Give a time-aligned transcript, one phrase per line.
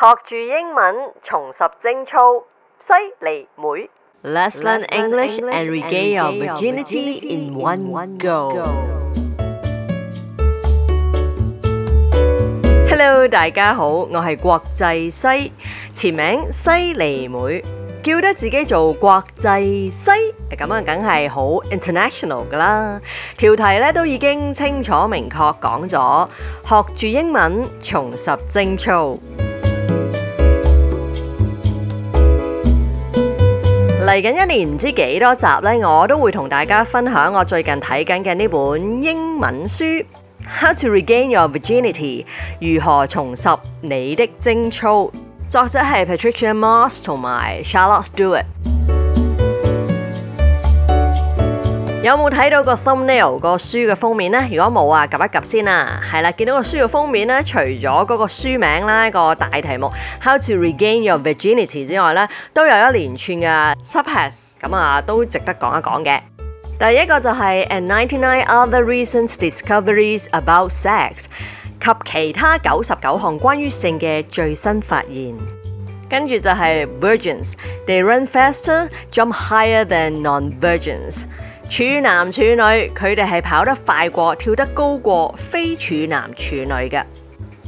[0.00, 0.94] 学住英文，
[1.24, 2.16] 重拾精操，
[2.78, 3.90] 犀利妹。
[4.22, 8.62] Let's learn English and regain our virginity in one go。
[12.88, 15.52] Hello，大家好，我系国际西，
[15.92, 17.60] 前名犀利妹，
[18.04, 20.10] 叫得自己做国际西，
[20.56, 21.42] 咁啊，梗系好
[21.76, 23.00] international 噶啦。
[23.36, 26.28] 条题咧都已经清楚明确讲咗，
[26.62, 29.12] 学住英文，重拾精操。
[34.08, 39.84] 嚟緊一年唔知幾多集呢，我都會同大家分享我最近睇緊嘅呢本英文書
[40.48, 42.24] 《How to Regain Your Virginity》
[42.58, 43.50] 如何重拾
[43.82, 45.10] 你的精操。
[45.50, 48.57] 作者係 Patricia Moss 同埋 Charlotte Stewart。
[52.00, 54.38] 有冇睇到个 thumbnail 个书嘅封面呢？
[54.52, 56.00] 如果冇啊及一及先啊。
[56.08, 59.86] 系啦，见到个书嘅封面咧，除咗嗰个书名啦，个大题目
[60.24, 64.32] 《How to Regain Your Virginity》之外咧，都有一连串嘅 subheads，
[64.62, 66.20] 咁啊都值得讲一讲嘅。
[66.78, 71.22] 第一个就系 a Ninety Nine Other r e c e n t Discoveries About Sex，
[71.80, 75.34] 及其他九十九项关于性嘅最新发现。
[76.08, 76.60] 跟住就系
[77.00, 81.24] Virgins，They Run Faster, Jump Higher Than Non-Virgins。
[81.70, 87.04] 处男处女佢哋系跑得快过跳得高过非处男处女嘅。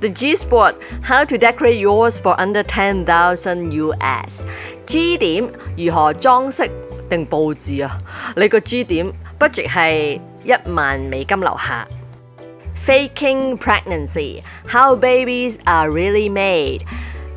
[0.00, 0.74] The G Spot r
[1.06, 4.42] How to Decorate Yours for Under Ten Thousand US
[4.86, 6.68] G 点如何装饰
[7.08, 7.96] 定布置啊？
[8.36, 9.06] 你个 G 点
[9.38, 11.86] budget 系一万美金楼下。
[12.84, 16.82] Faking Pregnancy How Babies Are Really Made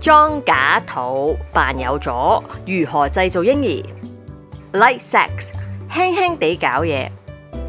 [0.02, 3.85] 装假肚扮有咗如何制造婴儿
[4.73, 5.56] ？Light Sex
[5.91, 7.09] 輕輕地搞嘢。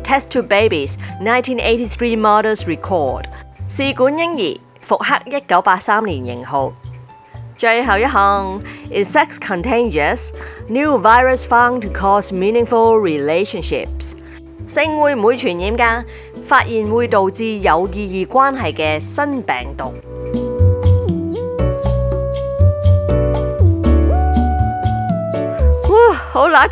[0.04, 3.24] Test t o b babies, 1983 models record
[3.70, 6.72] 試管嬰兒復刻一九八三年型号。
[7.56, 8.60] 最後一项
[8.90, 10.18] i s s e x contagious,
[10.68, 14.14] new virus found to cause meaningful relationships。
[14.68, 16.04] 性會唔會傳染
[16.36, 16.42] 㗎？
[16.46, 19.94] 發現會導致有意義關係嘅新病毒。
[26.38, 26.70] Studies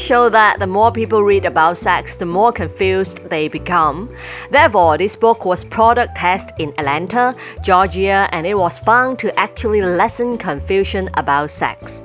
[0.00, 4.10] show that the more people read about sex, the more confused they become.
[4.50, 9.80] Therefore, this book was product test in Atlanta, Georgia, and it was found to actually
[9.80, 12.04] lessen confusion about sex.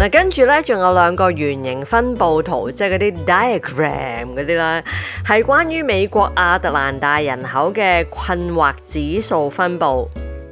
[0.00, 4.82] 嗱，跟住咧，仲有两个圆形分布图，即系嗰啲 diagram 嗰啲啦，
[5.26, 10.08] 系关于美国亚特兰大人口嘅困惑指数分布。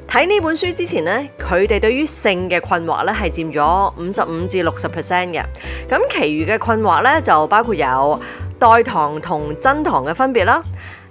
[0.07, 5.43] 睇呢本书之前呢佢哋对于性嘅困惑咧系占咗五十五至六十 percent 嘅，
[5.89, 8.21] 咁其余嘅困惑咧就包括有
[8.59, 10.61] 代糖同真糖嘅分别啦，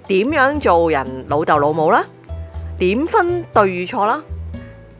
[0.06, 2.04] 点样做人老豆老母啦，
[2.78, 4.22] 点分对与错啦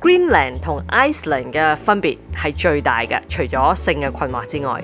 [0.01, 2.19] ，Greenland 同 Iceland 嘅分别。
[2.43, 4.81] 系最大嘅，除咗性嘅困惑之外。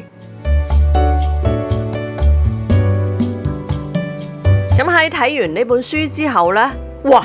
[4.76, 6.70] 咁喺睇完呢本书之后呢，
[7.04, 7.24] 哇！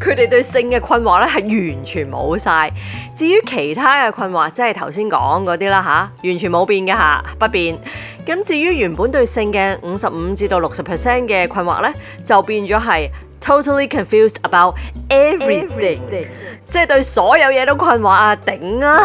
[0.00, 2.70] 佢哋对性嘅困惑咧系完全冇晒。
[3.16, 7.76] 至于其他嘅困惑，即系头先讲嗰啲啦，吓完全冇变嘅吓不变。
[8.24, 11.92] 咁至于原本对性嘅五十五至到六十 percent 嘅困惑呢，
[12.24, 13.10] 就变咗系
[13.44, 14.74] totally confused about
[15.08, 15.98] everything，
[16.68, 18.36] 即系对所有嘢都困惑啊！
[18.36, 19.02] 顶啊！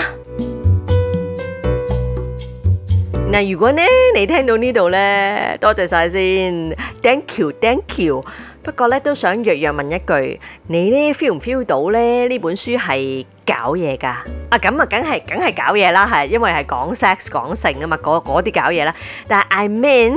[3.33, 3.83] 嗱，如果咧
[4.15, 6.53] 你聽到呢度咧，多謝晒先
[7.01, 8.23] ，thank you，thank you。
[8.61, 14.07] 不過咧都想弱弱問一句，你咧 feel 唔 feel 到咧呢本書係搞嘢噶？
[14.07, 18.93] 啊咁啊，梗係梗系搞嘢啦，係因為係講 sex 講性啊嘛，嗰嗰啲搞嘢啦。
[19.27, 20.13] 但系 I mean，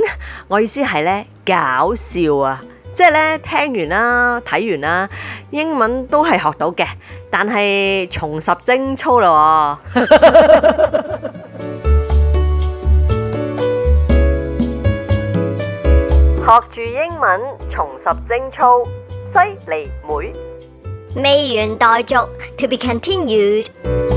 [0.47, 2.61] 我意思係咧搞笑啊，
[2.93, 5.09] 即系咧聽完啦，睇完啦，
[5.49, 6.85] 英文都係學到嘅，
[7.31, 9.79] 但係重拾精操咯。
[16.57, 18.83] 學住英文，重拾精操，
[19.27, 20.33] 犀利妹。
[21.21, 22.27] 未完待續
[22.57, 24.16] ，to be continued。